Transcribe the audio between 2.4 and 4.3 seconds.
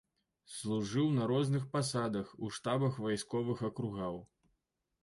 у штабах вайсковых акругаў.